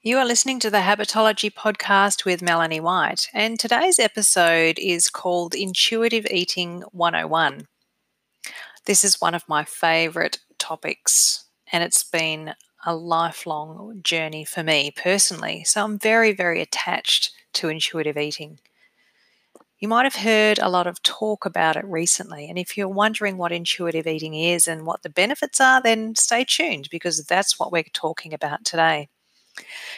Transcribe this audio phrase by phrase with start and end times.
[0.00, 5.56] You are listening to the Habitology podcast with Melanie White, and today's episode is called
[5.56, 7.66] Intuitive Eating 101.
[8.84, 12.54] This is one of my favorite topics, and it's been
[12.86, 15.64] a lifelong journey for me personally.
[15.64, 18.60] So I'm very, very attached to intuitive eating.
[19.80, 23.36] You might have heard a lot of talk about it recently, and if you're wondering
[23.36, 27.72] what intuitive eating is and what the benefits are, then stay tuned because that's what
[27.72, 29.08] we're talking about today.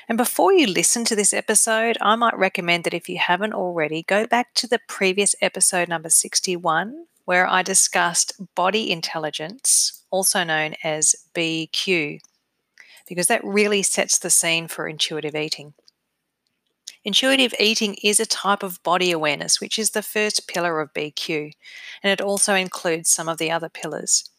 [0.09, 4.03] And before you listen to this episode, I might recommend that if you haven't already,
[4.03, 10.75] go back to the previous episode number 61, where I discussed body intelligence, also known
[10.83, 12.21] as BQ,
[13.09, 15.75] because that really sets the scene for intuitive eating.
[17.05, 21.53] Intuitive eating is a type of body awareness, which is the first pillar of BQ,
[22.03, 24.30] and it also includes some of the other pillars.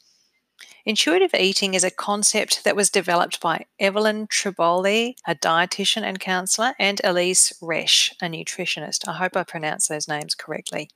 [0.86, 6.74] Intuitive eating is a concept that was developed by Evelyn Tribole, a dietitian and counselor,
[6.80, 9.08] and Elyse Resch, a nutritionist.
[9.08, 10.90] I hope I pronounced those names correctly.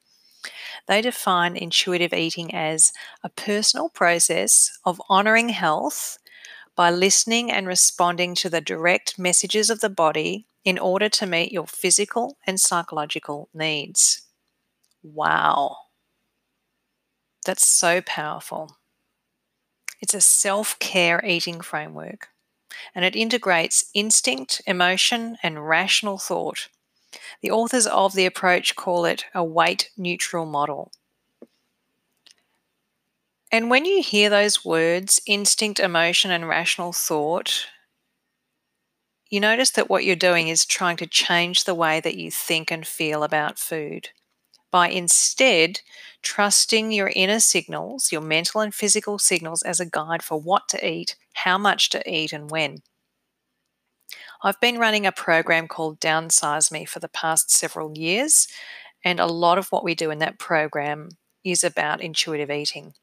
[0.88, 6.18] They define intuitive eating as a personal process of honoring health
[6.76, 11.52] by listening and responding to the direct messages of the body in order to meet
[11.52, 14.24] your physical and psychological needs.
[15.04, 15.78] Wow.
[17.46, 18.78] That's so powerful.
[20.06, 22.30] It's a self care eating framework,
[22.94, 26.68] and it integrates instinct, emotion, and rational thought.
[27.42, 30.92] The authors of the approach call it a weight neutral model.
[33.52, 37.66] And when you hear those words, instinct, emotion, and rational thought,
[39.32, 42.70] you notice that what you're doing is trying to change the way that you think
[42.70, 44.10] and feel about food
[44.76, 45.80] by instead
[46.22, 50.86] trusting your inner signals, your mental and physical signals, as a guide for what to
[50.86, 52.80] eat, how much to eat, and when.
[54.44, 58.50] I've been running a program called Downsize Me for the past several years,
[59.02, 61.08] and a lot of what we do in that program
[61.46, 62.96] is about intuitive eating.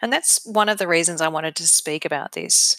[0.00, 2.76] And that's one of the reasons I wanted to speak about this.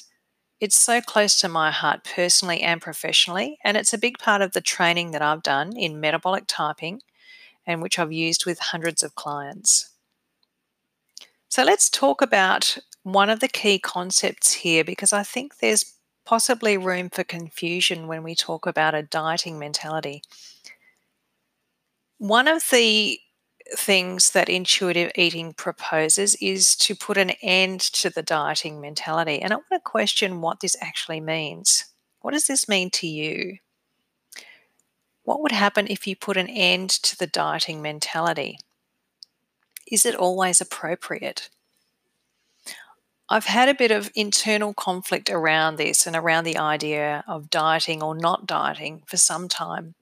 [0.62, 4.54] It's so close to my heart personally and professionally, and it's a big part of
[4.54, 7.02] the training that I've done in metabolic typing
[7.66, 9.92] and which I've used with hundreds of clients.
[11.50, 15.94] So let's talk about one of the key concepts here because I think there's
[16.26, 20.22] possibly room for confusion when we talk about a dieting mentality.
[22.20, 23.20] One of the
[23.76, 29.42] things that intuitive eating proposes is to put an end to the dieting mentality.
[29.42, 31.86] And I want to question what this actually means.
[32.22, 33.58] What does this mean to you?
[35.24, 38.58] What would happen if you put an end to the dieting mentality?
[39.92, 41.50] Is it always appropriate?
[43.30, 48.04] I've had a bit of internal conflict around this and around the idea of dieting
[48.04, 49.96] or not dieting for some time.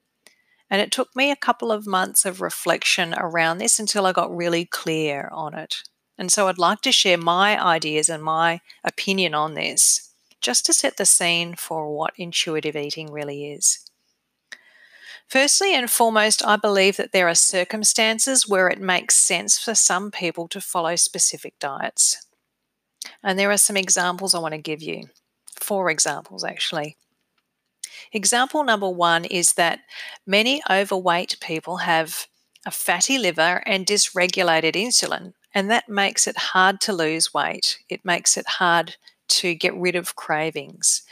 [0.69, 4.35] And it took me a couple of months of reflection around this until I got
[4.35, 5.83] really clear on it.
[6.17, 10.73] And so I'd like to share my ideas and my opinion on this, just to
[10.73, 13.88] set the scene for what intuitive eating really is.
[15.29, 20.09] Firstly and foremost, I believe that there are circumstances where it makes sense for some
[20.09, 22.25] people to follow specific diets.
[23.23, 25.03] And there are some examples I want to give you.
[25.59, 26.97] Four examples, actually.
[28.11, 29.81] Example number one is that
[30.25, 32.25] many overweight people have
[32.65, 37.77] a fatty liver and dysregulated insulin, and that makes it hard to lose weight.
[37.87, 38.95] It makes it hard
[39.27, 41.03] to get rid of cravings.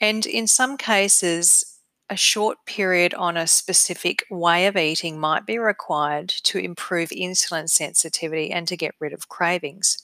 [0.00, 1.65] And in some cases,
[2.08, 7.68] a short period on a specific way of eating might be required to improve insulin
[7.68, 9.98] sensitivity and to get rid of cravings.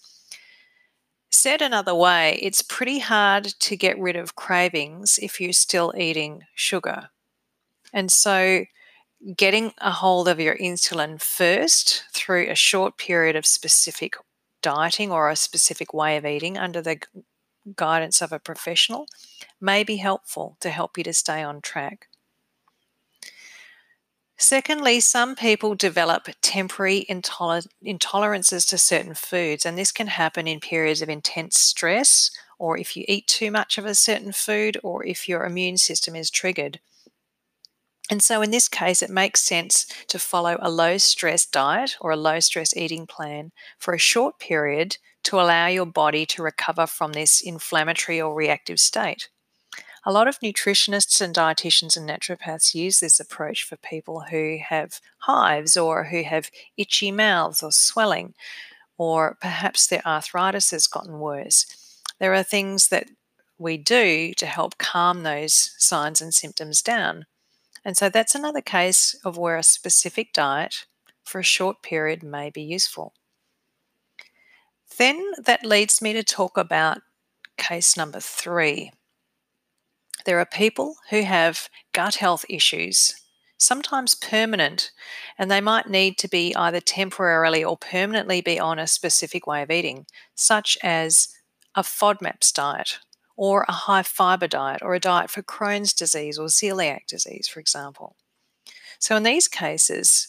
[1.30, 6.42] Said another way, it's pretty hard to get rid of cravings if you're still eating
[6.54, 7.08] sugar.
[7.92, 8.64] And so,
[9.36, 14.14] getting a hold of your insulin first through a short period of specific
[14.62, 17.00] dieting or a specific way of eating under the
[17.76, 19.06] guidance of a professional
[19.60, 22.08] may be helpful to help you to stay on track.
[24.42, 30.58] Secondly, some people develop temporary intoler- intolerances to certain foods, and this can happen in
[30.58, 35.06] periods of intense stress, or if you eat too much of a certain food, or
[35.06, 36.80] if your immune system is triggered.
[38.10, 42.10] And so, in this case, it makes sense to follow a low stress diet or
[42.10, 46.86] a low stress eating plan for a short period to allow your body to recover
[46.86, 49.28] from this inflammatory or reactive state.
[50.04, 55.00] A lot of nutritionists and dietitians and naturopaths use this approach for people who have
[55.18, 58.34] hives or who have itchy mouths or swelling,
[58.98, 61.66] or perhaps their arthritis has gotten worse.
[62.18, 63.10] There are things that
[63.58, 67.26] we do to help calm those signs and symptoms down.
[67.84, 70.86] And so that's another case of where a specific diet
[71.22, 73.14] for a short period may be useful.
[74.98, 77.02] Then that leads me to talk about
[77.56, 78.92] case number three.
[80.24, 83.14] There are people who have gut health issues,
[83.58, 84.90] sometimes permanent,
[85.38, 89.62] and they might need to be either temporarily or permanently be on a specific way
[89.62, 91.28] of eating, such as
[91.74, 92.98] a FODMAPs diet
[93.36, 97.60] or a high fiber diet or a diet for Crohn's disease or celiac disease, for
[97.60, 98.16] example.
[98.98, 100.28] So, in these cases,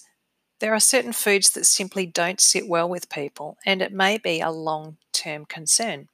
[0.64, 4.40] there are certain foods that simply don't sit well with people, and it may be
[4.40, 6.08] a long term concern.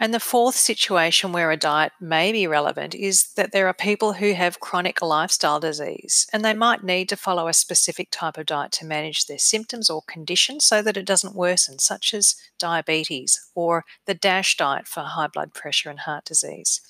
[0.00, 4.14] And the fourth situation where a diet may be relevant is that there are people
[4.14, 8.46] who have chronic lifestyle disease and they might need to follow a specific type of
[8.46, 13.50] diet to manage their symptoms or condition so that it doesn't worsen, such as diabetes
[13.54, 16.80] or the DASH diet for high blood pressure and heart disease.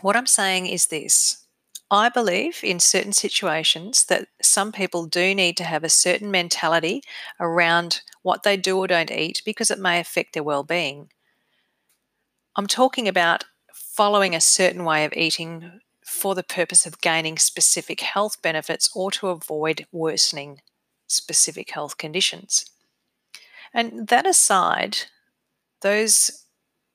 [0.00, 1.45] What I'm saying is this
[1.90, 7.02] I believe in certain situations that some people do need to have a certain mentality
[7.38, 11.10] around what they do or don't eat because it may affect their well-being.
[12.56, 18.00] I'm talking about following a certain way of eating for the purpose of gaining specific
[18.00, 20.60] health benefits or to avoid worsening
[21.06, 22.66] specific health conditions.
[23.72, 24.98] And that aside,
[25.82, 26.46] those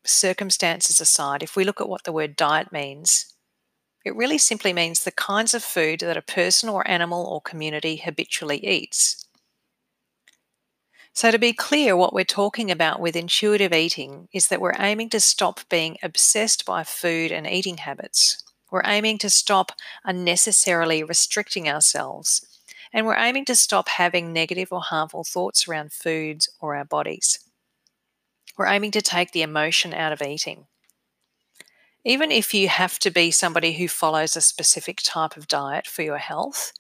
[0.04, 3.31] circumstances aside, if we look at what the word diet means,
[4.04, 7.98] it really simply means the kinds of food that a person or animal or community
[7.98, 9.28] habitually eats.
[11.14, 15.10] So, to be clear, what we're talking about with intuitive eating is that we're aiming
[15.10, 18.42] to stop being obsessed by food and eating habits.
[18.72, 19.74] We're aiming to stop
[20.06, 22.46] unnecessarily restricting ourselves.
[22.94, 27.40] And we're aiming to stop having negative or harmful thoughts around foods or our bodies.
[28.58, 30.68] We're aiming to take the emotion out of eating.
[32.04, 36.02] Even if you have to be somebody who follows a specific type of diet for
[36.02, 36.74] your health,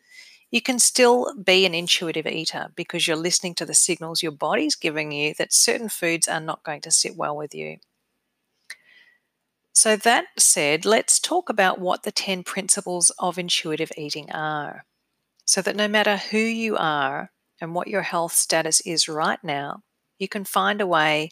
[0.50, 4.76] you can still be an intuitive eater because you're listening to the signals your body's
[4.76, 7.78] giving you that certain foods are not going to sit well with you.
[9.74, 14.86] So, that said, let's talk about what the 10 principles of intuitive eating are.
[15.46, 17.32] So that no matter who you are
[17.62, 19.84] and what your health status is right now,
[20.20, 21.32] you can find a way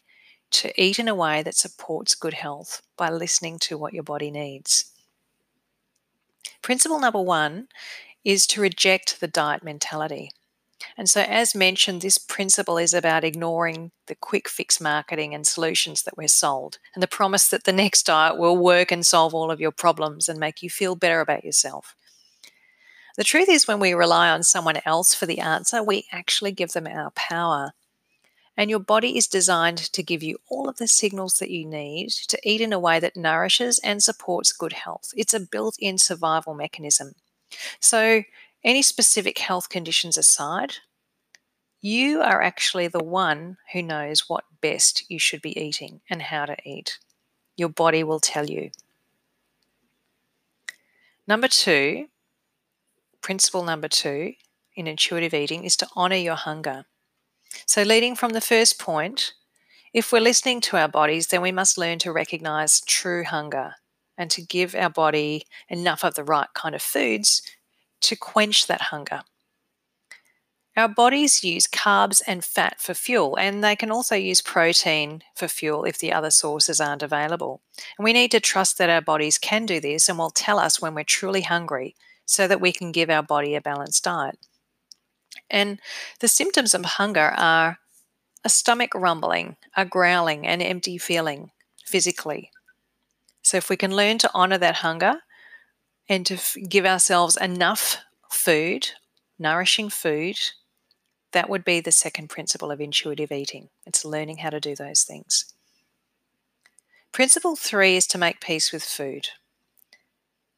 [0.51, 4.31] to eat in a way that supports good health by listening to what your body
[4.31, 4.92] needs.
[6.62, 7.68] Principle number one
[8.24, 10.31] is to reject the diet mentality.
[10.98, 16.04] And so, as mentioned, this principle is about ignoring the quick fix marketing and solutions
[16.04, 19.52] that we're sold, and the promise that the next diet will work and solve all
[19.52, 21.95] of your problems and make you feel better about yourself.
[23.18, 26.72] The truth is, when we rely on someone else for the answer, we actually give
[26.72, 27.74] them our power.
[28.60, 32.10] And your body is designed to give you all of the signals that you need
[32.28, 35.14] to eat in a way that nourishes and supports good health.
[35.16, 37.14] It's a built in survival mechanism.
[37.80, 38.24] So,
[38.62, 40.74] any specific health conditions aside,
[41.80, 46.46] you are actually the one who knows what best you should be eating and how
[46.46, 47.00] to eat.
[47.56, 48.72] Your body will tell you.
[51.26, 52.10] Number two,
[53.22, 54.34] principle number two
[54.76, 56.84] in intuitive eating is to honor your hunger.
[57.66, 59.34] So, leading from the first point,
[59.94, 63.75] if we're listening to our bodies, then we must learn to recognize true hunger
[64.18, 67.42] and to give our body enough of the right kind of foods
[68.02, 69.21] to quench that hunger.
[70.78, 75.47] Our bodies use carbs and fat for fuel, and they can also use protein for
[75.47, 77.62] fuel if the other sources aren't available.
[77.97, 80.81] And we need to trust that our bodies can do this and will tell us
[80.81, 81.95] when we're truly hungry
[82.26, 84.38] so that we can give our body a balanced diet.
[85.50, 85.80] And
[86.20, 87.80] the symptoms of hunger are
[88.44, 91.52] a stomach rumbling, a growling, an empty feeling
[91.86, 92.52] physically,
[93.42, 95.22] so, if we can learn to honor that hunger
[96.08, 97.98] and to f- give ourselves enough
[98.30, 98.92] food,
[99.38, 100.38] nourishing food,
[101.32, 103.70] that would be the second principle of intuitive eating.
[103.86, 105.54] It's learning how to do those things.
[107.12, 109.30] Principle three is to make peace with food.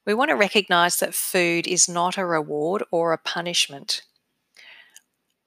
[0.05, 4.01] We want to recognize that food is not a reward or a punishment.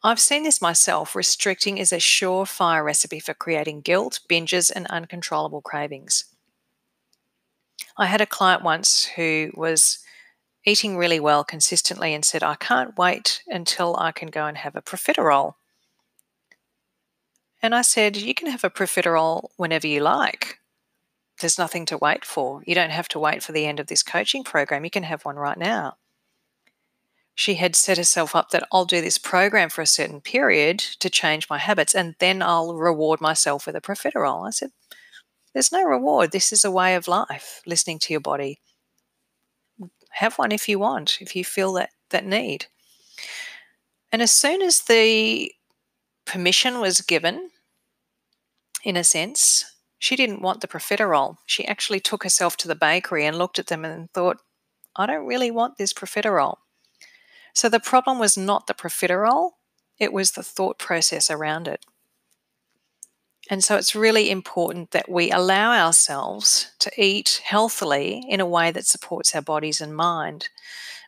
[0.07, 1.17] I've seen this myself.
[1.17, 6.27] Restricting is a surefire recipe for creating guilt, binges, and uncontrollable cravings.
[7.97, 10.01] I had a client once who was
[10.67, 14.77] eating really well consistently and said, I can't wait until I can go and have
[14.77, 15.55] a profiterole.
[17.63, 20.59] And I said, You can have a profiterole whenever you like.
[21.41, 22.63] There's nothing to wait for.
[22.67, 24.85] You don't have to wait for the end of this coaching program.
[24.85, 25.97] You can have one right now.
[27.35, 31.11] She had set herself up that I'll do this program for a certain period to
[31.11, 34.47] change my habits and then I'll reward myself with a profiterole.
[34.47, 34.71] I said,
[35.53, 36.31] There's no reward.
[36.31, 38.61] This is a way of life, listening to your body.
[40.11, 42.67] Have one if you want, if you feel that, that need.
[44.13, 45.51] And as soon as the
[46.25, 47.51] permission was given,
[48.85, 49.65] in a sense,
[49.99, 51.39] she didn't want the profiterole.
[51.47, 54.39] She actually took herself to the bakery and looked at them and thought,
[54.95, 56.59] I don't really want this profiterole.
[57.55, 59.53] So the problem was not the profiterole,
[59.99, 61.85] it was the thought process around it.
[63.51, 68.71] And so it's really important that we allow ourselves to eat healthily in a way
[68.71, 70.49] that supports our bodies and mind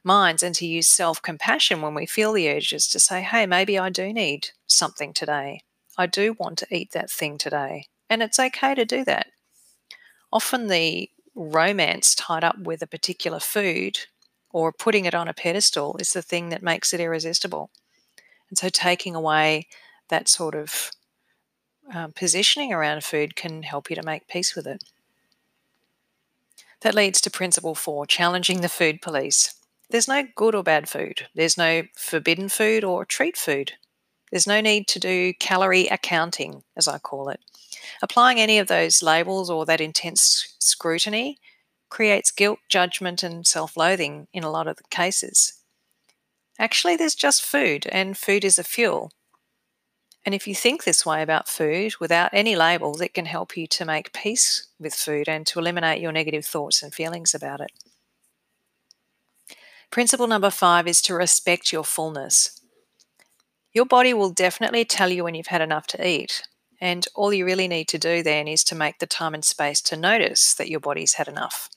[0.05, 3.91] minds and to use self-compassion when we feel the urges to say, hey, maybe I
[3.91, 5.63] do need something today.
[5.99, 7.87] I do want to eat that thing today.
[8.09, 9.27] And it's okay to do that.
[10.33, 13.99] Often the romance tied up with a particular food
[14.57, 17.69] or putting it on a pedestal is the thing that makes it irresistible.
[18.49, 19.67] And so taking away
[20.09, 20.93] that sort of
[21.93, 24.83] um, positioning around food can help you to make peace with it.
[26.81, 29.53] That leads to principle four challenging the food police.
[29.91, 33.75] There's no good or bad food, there's no forbidden food or treat food.
[34.31, 37.41] There's no need to do calorie accounting, as I call it.
[38.01, 41.39] Applying any of those labels or that intense scrutiny
[41.89, 45.55] creates guilt, judgment, and self loathing in a lot of the cases.
[46.59, 49.11] Actually, there's just food, and food is a fuel.
[50.25, 53.69] And if you think this way about food without any labels, it can help you
[53.69, 57.71] to make peace with food and to eliminate your negative thoughts and feelings about it.
[59.91, 62.61] Principle number five is to respect your fullness.
[63.73, 66.43] Your body will definitely tell you when you've had enough to eat.
[66.81, 69.81] And all you really need to do then is to make the time and space
[69.83, 71.71] to notice that your body's had enough.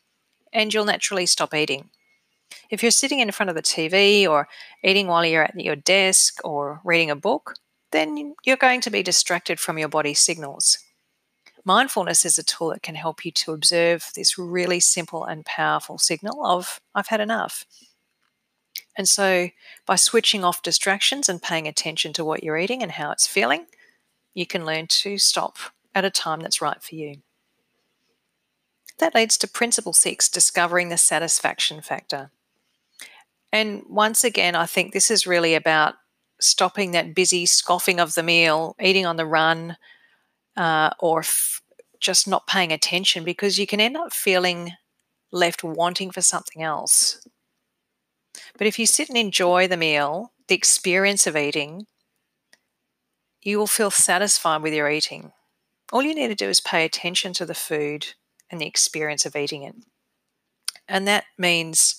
[0.52, 1.90] And you'll naturally stop eating.
[2.70, 4.48] If you're sitting in front of the TV or
[4.84, 7.56] eating while you're at your desk or reading a book,
[7.92, 10.80] then you're going to be distracted from your body's signals.
[11.66, 15.98] Mindfulness is a tool that can help you to observe this really simple and powerful
[15.98, 17.66] signal of, I've had enough.
[18.98, 19.50] And so,
[19.86, 23.66] by switching off distractions and paying attention to what you're eating and how it's feeling,
[24.34, 25.58] you can learn to stop
[25.94, 27.22] at a time that's right for you.
[29.00, 32.32] That leads to principle six discovering the satisfaction factor.
[33.52, 35.96] And once again, I think this is really about
[36.40, 39.78] stopping that busy scoffing of the meal, eating on the run,
[40.56, 41.62] uh, or f-
[42.00, 44.74] just not paying attention because you can end up feeling
[45.32, 47.26] left wanting for something else.
[48.58, 51.88] But if you sit and enjoy the meal, the experience of eating,
[53.42, 55.32] you will feel satisfied with your eating.
[55.92, 58.14] All you need to do is pay attention to the food
[58.50, 59.76] and the experience of eating it.
[60.88, 61.96] And that means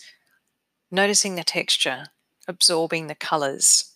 [0.90, 2.06] noticing the texture,
[2.48, 3.92] absorbing the colors,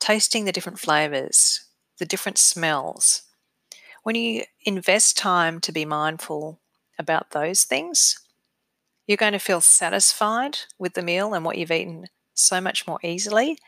[0.00, 1.66] tasting the different flavors,
[1.98, 3.22] the different smells.
[4.02, 6.60] When you invest time to be mindful
[6.98, 8.18] about those things,
[9.06, 12.98] you're going to feel satisfied with the meal and what you've eaten so much more
[13.02, 13.58] easily.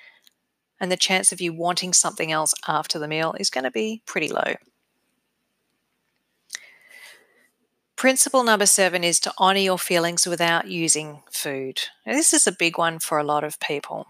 [0.78, 4.02] And the chance of you wanting something else after the meal is going to be
[4.06, 4.54] pretty low.
[8.00, 11.82] Principle number seven is to honor your feelings without using food.
[12.06, 14.06] Now, this is a big one for a lot of people.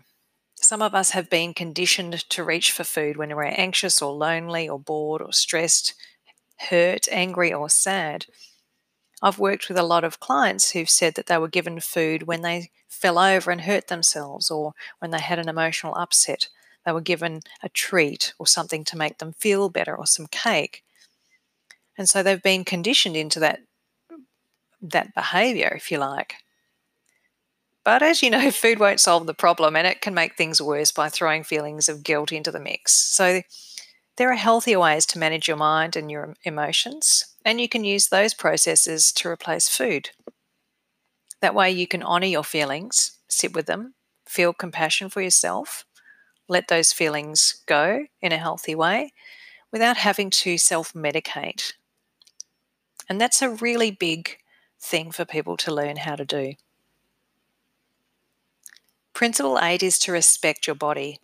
[0.54, 4.68] Some of us have been conditioned to reach for food when we're anxious or lonely
[4.68, 5.94] or bored or stressed,
[6.68, 8.26] hurt, angry, or sad.
[9.22, 12.42] I've worked with a lot of clients who've said that they were given food when
[12.42, 16.48] they fell over and hurt themselves or when they had an emotional upset.
[16.86, 20.84] They were given a treat or something to make them feel better or some cake.
[21.98, 23.62] And so they've been conditioned into that
[24.82, 26.34] that behavior, if you like.
[27.84, 30.92] But as you know, food won't solve the problem and it can make things worse
[30.92, 32.94] by throwing feelings of guilt into the mix.
[32.94, 33.42] So
[34.16, 38.08] there are healthier ways to manage your mind and your emotions, and you can use
[38.08, 40.10] those processes to replace food.
[41.40, 43.94] That way, you can honor your feelings, sit with them,
[44.26, 45.86] feel compassion for yourself,
[46.48, 49.14] let those feelings go in a healthy way
[49.72, 51.72] without having to self medicate.
[53.08, 54.36] And that's a really big
[54.80, 56.54] thing for people to learn how to do.
[59.12, 61.18] Principle eight is to respect your body.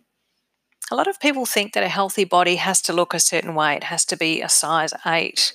[0.89, 3.75] A lot of people think that a healthy body has to look a certain way.
[3.75, 5.53] It has to be a size 8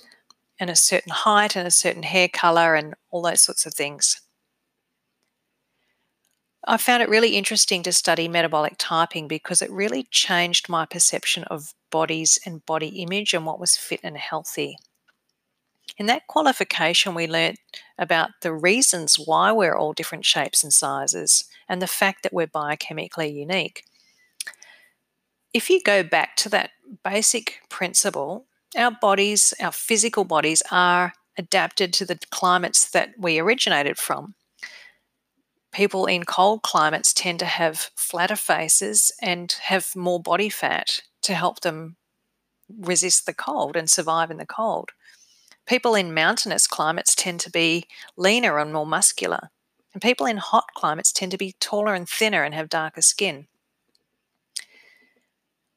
[0.59, 4.21] and a certain height and a certain hair color and all those sorts of things.
[6.65, 11.43] I found it really interesting to study metabolic typing because it really changed my perception
[11.45, 14.77] of bodies and body image and what was fit and healthy.
[15.97, 17.59] In that qualification, we learnt
[17.97, 22.47] about the reasons why we're all different shapes and sizes and the fact that we're
[22.47, 23.83] biochemically unique
[25.53, 26.71] if you go back to that
[27.03, 28.45] basic principle,
[28.75, 34.33] our bodies, our physical bodies, are adapted to the climates that we originated from.
[35.71, 41.33] People in cold climates tend to have flatter faces and have more body fat to
[41.33, 41.95] help them
[42.79, 44.91] resist the cold and survive in the cold.
[45.65, 49.49] People in mountainous climates tend to be leaner and more muscular.
[49.93, 53.47] And people in hot climates tend to be taller and thinner and have darker skin.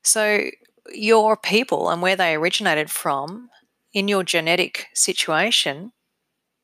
[0.03, 0.51] So,
[0.93, 3.51] your people and where they originated from
[3.93, 5.93] in your genetic situation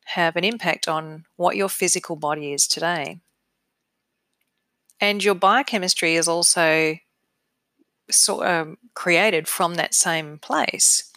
[0.05, 3.21] have an impact on what your physical body is today.
[5.01, 6.97] And your biochemistry is also
[8.11, 11.12] so, um, created from that same place.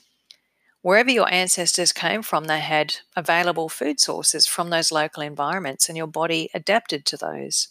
[0.86, 5.98] Wherever your ancestors came from, they had available food sources from those local environments, and
[5.98, 7.70] your body adapted to those.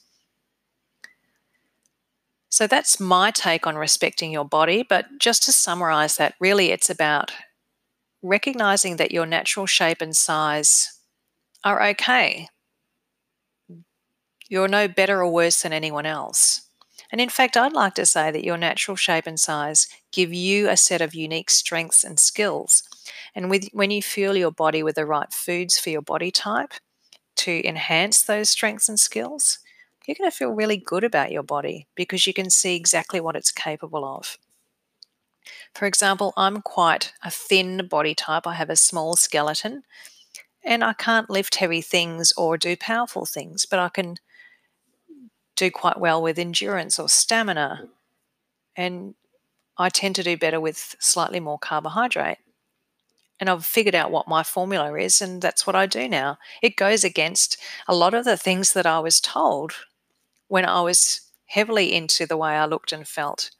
[2.48, 4.82] So that's my take on respecting your body.
[4.82, 7.30] But just to summarize that, really it's about
[8.20, 10.98] recognizing that your natural shape and size
[11.62, 12.48] are okay.
[14.48, 16.62] You're no better or worse than anyone else.
[17.12, 20.68] And in fact, I'd like to say that your natural shape and size give you
[20.68, 22.82] a set of unique strengths and skills.
[23.34, 26.74] And with, when you fuel your body with the right foods for your body type
[27.36, 29.58] to enhance those strengths and skills,
[30.06, 33.36] you're going to feel really good about your body because you can see exactly what
[33.36, 34.38] it's capable of.
[35.74, 38.46] For example, I'm quite a thin body type.
[38.46, 39.82] I have a small skeleton
[40.64, 44.16] and I can't lift heavy things or do powerful things, but I can
[45.56, 47.88] do quite well with endurance or stamina.
[48.76, 49.14] And
[49.76, 52.38] I tend to do better with slightly more carbohydrate.
[53.44, 56.38] And I've figured out what my formula is, and that's what I do now.
[56.62, 59.72] It goes against a lot of the things that I was told
[60.48, 63.50] when I was heavily into the way I looked and felt.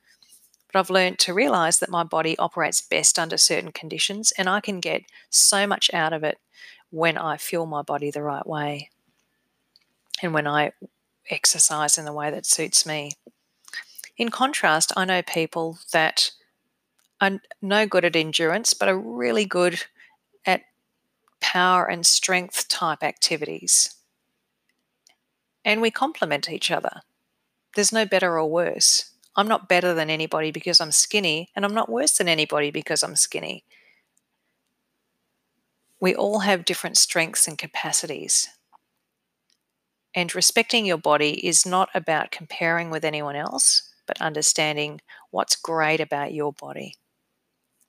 [0.72, 4.60] But I've learned to realize that my body operates best under certain conditions, and I
[4.60, 6.38] can get so much out of it
[6.88, 8.88] when I fuel my body the right way
[10.22, 10.72] and when I
[11.28, 13.10] exercise in the way that suits me.
[14.16, 16.30] In contrast, I know people that
[17.20, 19.82] are no good at endurance, but are really good
[20.44, 20.62] at
[21.40, 23.94] power and strength type activities.
[25.64, 27.00] And we complement each other.
[27.74, 29.10] There's no better or worse.
[29.36, 33.02] I'm not better than anybody because I'm skinny, and I'm not worse than anybody because
[33.02, 33.64] I'm skinny.
[36.00, 38.48] We all have different strengths and capacities.
[40.14, 45.00] And respecting your body is not about comparing with anyone else, but understanding
[45.30, 46.94] what's great about your body,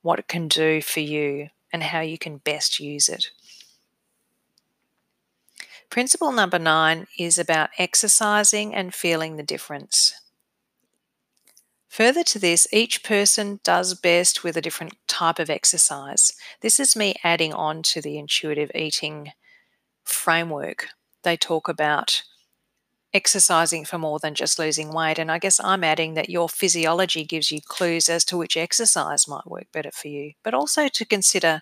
[0.06, 3.32] what it can do for you, and how you can best use it.
[5.90, 10.14] Principle number nine is about exercising and feeling the difference.
[11.88, 16.34] Further to this, each person does best with a different type of exercise.
[16.62, 19.32] This is me adding on to the intuitive eating
[20.04, 20.90] framework.
[21.24, 22.22] They talk about
[23.16, 25.18] exercising for more than just losing weight.
[25.18, 29.26] And I guess I'm adding that your physiology gives you clues as to which exercise
[29.26, 31.62] might work better for you, but also to consider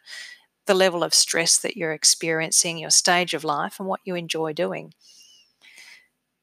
[0.65, 4.51] the level of stress that you're experiencing, your stage of life, and what you enjoy
[4.51, 4.93] doing.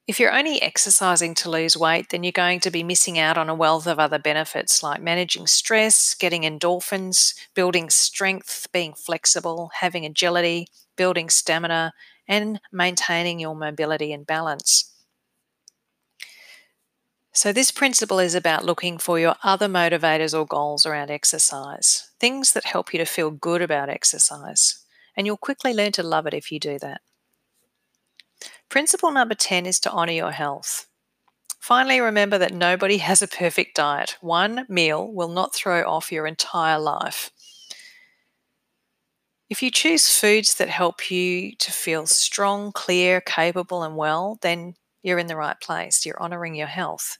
[0.07, 3.49] If you're only exercising to lose weight, then you're going to be missing out on
[3.49, 10.05] a wealth of other benefits like managing stress, getting endorphins, building strength, being flexible, having
[10.05, 11.93] agility, building stamina,
[12.27, 14.91] and maintaining your mobility and balance.
[17.33, 22.51] So, this principle is about looking for your other motivators or goals around exercise, things
[22.51, 24.83] that help you to feel good about exercise.
[25.15, 26.99] And you'll quickly learn to love it if you do that.
[28.67, 30.87] Principle number 10 is to honour your health.
[31.59, 34.17] Finally, remember that nobody has a perfect diet.
[34.19, 37.31] One meal will not throw off your entire life.
[39.49, 44.75] If you choose foods that help you to feel strong, clear, capable, and well, then
[45.03, 46.05] you're in the right place.
[46.05, 47.17] You're honouring your health.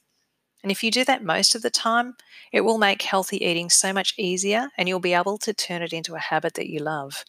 [0.62, 2.14] And if you do that most of the time,
[2.52, 5.92] it will make healthy eating so much easier and you'll be able to turn it
[5.92, 7.24] into a habit that you love.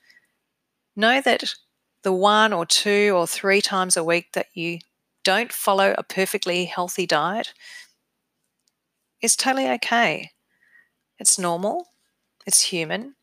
[0.95, 1.55] Know that
[2.03, 4.79] the one or two or three times a week that you
[5.23, 7.53] don't follow a perfectly healthy diet
[9.21, 10.31] is totally okay.
[11.17, 11.87] It's normal,
[12.45, 13.15] it's human,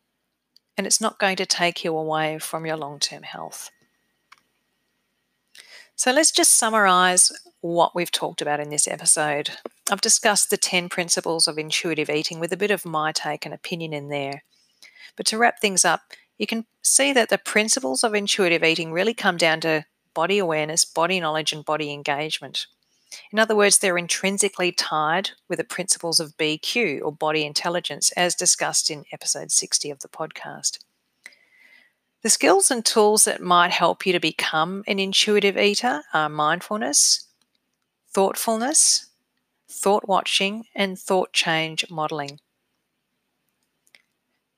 [0.77, 3.71] and it's not going to take you away from your long term health.
[5.95, 9.51] So let's just summarize what we've talked about in this episode.
[9.91, 13.55] I've discussed the 10 principles of intuitive eating with a bit of my take and
[13.55, 14.45] opinion in there.
[15.17, 16.03] But to wrap things up,
[16.39, 20.85] you can see that the principles of intuitive eating really come down to body awareness,
[20.85, 22.67] body knowledge, and body engagement.
[23.33, 28.35] In other words, they're intrinsically tied with the principles of BQ or body intelligence, as
[28.35, 30.79] discussed in episode 60 of the podcast.
[32.23, 37.27] The skills and tools that might help you to become an intuitive eater are mindfulness,
[38.13, 39.07] thoughtfulness,
[39.69, 42.41] thought watching, and thought change modeling.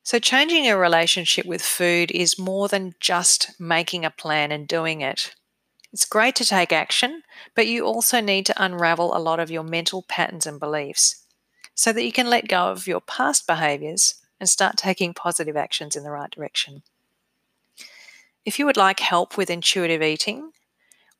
[0.05, 5.01] So, changing your relationship with food is more than just making a plan and doing
[5.01, 5.35] it.
[5.93, 7.23] It's great to take action,
[7.55, 11.25] but you also need to unravel a lot of your mental patterns and beliefs
[11.75, 15.95] so that you can let go of your past behaviors and start taking positive actions
[15.95, 16.83] in the right direction.
[18.45, 20.53] If you would like help with intuitive eating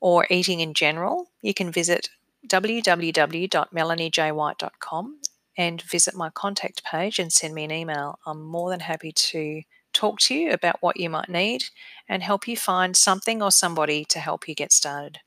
[0.01, 2.09] or eating in general, you can visit
[2.49, 5.19] www.melaniejwhite.com
[5.57, 8.19] and visit my contact page and send me an email.
[8.27, 11.65] I'm more than happy to talk to you about what you might need
[12.09, 15.19] and help you find something or somebody to help you get started.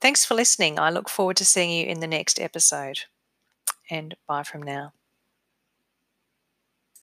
[0.00, 0.78] Thanks for listening.
[0.78, 3.00] I look forward to seeing you in the next episode.
[3.90, 4.92] And bye from now.